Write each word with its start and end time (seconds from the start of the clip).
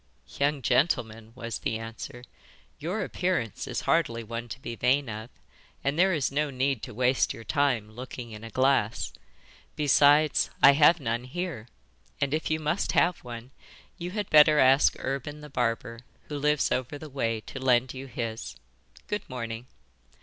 'Young 0.39 0.63
gentleman,' 0.63 1.31
was 1.35 1.59
the 1.59 1.77
answer, 1.77 2.23
'your 2.79 3.03
appearance 3.03 3.67
is 3.67 3.81
hardly 3.81 4.23
one 4.23 4.49
to 4.49 4.59
be 4.59 4.73
vain 4.75 5.07
of, 5.07 5.29
and 5.83 5.93
there 5.99 6.11
is 6.11 6.31
no 6.31 6.49
need 6.49 6.81
to 6.81 6.91
waste 6.91 7.35
your 7.35 7.43
time 7.43 7.91
looking 7.91 8.31
in 8.31 8.43
a 8.43 8.49
glass. 8.49 9.13
Besides, 9.75 10.49
I 10.63 10.71
have 10.71 10.99
none 10.99 11.25
here, 11.25 11.67
and 12.19 12.33
if 12.33 12.49
you 12.49 12.59
must 12.59 12.93
have 12.93 13.19
one 13.23 13.51
you 13.99 14.09
had 14.09 14.27
better 14.31 14.57
ask 14.57 14.95
Urban 14.97 15.41
the 15.41 15.51
barber, 15.51 15.99
who 16.29 16.39
lives 16.39 16.71
over 16.71 16.97
the 16.97 17.07
way, 17.07 17.39
to 17.41 17.59
lend 17.59 17.93
you 17.93 18.07
his. 18.07 18.55
Good 19.05 19.29
morning. 19.29 19.67